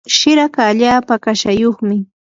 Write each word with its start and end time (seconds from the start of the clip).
shiraka 0.17 0.59
allaapa 0.71 1.13
kashayuqmi. 1.23 1.97